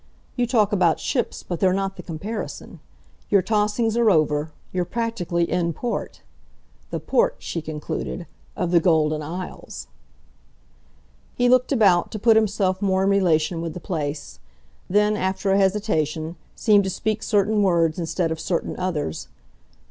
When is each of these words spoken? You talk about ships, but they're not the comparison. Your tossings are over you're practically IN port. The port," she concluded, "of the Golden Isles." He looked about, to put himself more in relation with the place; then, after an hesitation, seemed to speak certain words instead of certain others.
You 0.35 0.47
talk 0.47 0.73
about 0.73 0.99
ships, 0.99 1.43
but 1.43 1.59
they're 1.59 1.71
not 1.75 1.95
the 1.95 2.01
comparison. 2.01 2.79
Your 3.29 3.43
tossings 3.43 3.95
are 3.95 4.09
over 4.09 4.51
you're 4.73 4.83
practically 4.83 5.43
IN 5.47 5.73
port. 5.73 6.23
The 6.89 6.99
port," 6.99 7.35
she 7.37 7.61
concluded, 7.61 8.25
"of 8.55 8.71
the 8.71 8.79
Golden 8.79 9.21
Isles." 9.21 9.89
He 11.35 11.47
looked 11.47 11.71
about, 11.71 12.09
to 12.13 12.17
put 12.17 12.35
himself 12.35 12.81
more 12.81 13.03
in 13.03 13.09
relation 13.11 13.61
with 13.61 13.75
the 13.75 13.79
place; 13.79 14.39
then, 14.89 15.15
after 15.15 15.51
an 15.51 15.59
hesitation, 15.59 16.35
seemed 16.55 16.85
to 16.85 16.89
speak 16.89 17.21
certain 17.21 17.61
words 17.61 17.99
instead 17.99 18.31
of 18.31 18.39
certain 18.39 18.75
others. 18.79 19.27